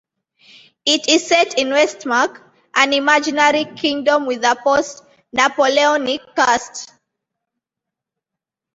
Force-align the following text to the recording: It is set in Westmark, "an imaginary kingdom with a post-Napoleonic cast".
It 0.83 1.07
is 1.09 1.27
set 1.27 1.59
in 1.59 1.67
Westmark, 1.67 2.41
"an 2.73 2.91
imaginary 2.91 3.65
kingdom 3.65 4.25
with 4.25 4.43
a 4.43 4.55
post-Napoleonic 4.63 6.21
cast". 6.35 6.91